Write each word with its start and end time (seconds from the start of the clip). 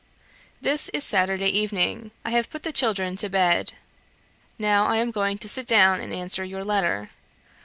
"This 0.59 0.89
is 0.89 1.03
Saturday 1.03 1.49
evening; 1.49 2.09
I 2.25 2.31
have 2.31 2.49
put 2.49 2.63
the 2.63 2.71
children 2.71 3.15
to 3.17 3.29
bed; 3.29 3.73
now 4.57 4.87
I 4.87 4.97
am 4.97 5.11
going 5.11 5.37
to 5.37 5.47
sit 5.47 5.67
down 5.67 6.01
and 6.01 6.11
answer 6.11 6.43
your 6.43 6.63
letter. 6.63 7.11